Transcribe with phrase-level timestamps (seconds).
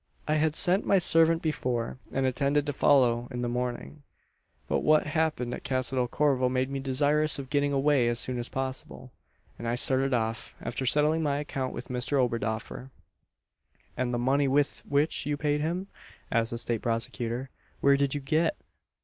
[0.27, 4.01] "I had sent my servant before, and intended to follow in the morning;
[4.67, 8.39] but what happened at Casa del Corvo made me desirous of getting away as soon
[8.39, 9.11] as possible;
[9.59, 12.89] and I started off, after settling my account with Mr Oberdoffer."
[13.95, 15.85] "And the money with which you paid him?"
[16.31, 18.55] asks the State prosecutor, "where did you get